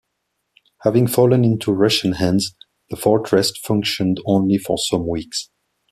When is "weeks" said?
5.07-5.51